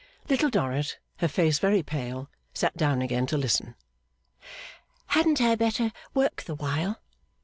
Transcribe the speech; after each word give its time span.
Little 0.29 0.49
Dorrit, 0.49 0.97
her 1.17 1.27
face 1.27 1.59
very 1.59 1.83
pale, 1.83 2.27
sat 2.55 2.75
down 2.75 3.03
again 3.03 3.27
to 3.27 3.37
listen. 3.37 3.75
'Hadn't 5.09 5.39
I 5.39 5.53
better 5.53 5.91
work 6.15 6.41
the 6.41 6.55
while? 6.55 7.03